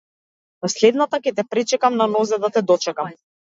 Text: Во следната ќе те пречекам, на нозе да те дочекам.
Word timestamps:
Во 0.65 0.69
следната 0.73 1.19
ќе 1.27 1.35
те 1.41 1.45
пречекам, 1.53 2.01
на 2.01 2.09
нозе 2.17 2.43
да 2.47 2.53
те 2.59 2.67
дочекам. 2.75 3.15